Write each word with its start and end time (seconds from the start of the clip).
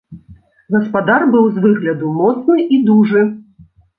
Гаспадар 0.75 1.25
быў 1.35 1.45
з 1.57 1.63
выгляду 1.67 2.09
моцны 2.21 2.57
і 2.77 2.81
дужы. 2.91 3.21